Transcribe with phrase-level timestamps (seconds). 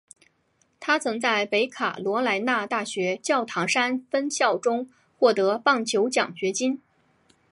[0.79, 4.89] 他曾在北卡罗来纳大学教堂山分校中
[5.19, 6.81] 获得棒球奖学金。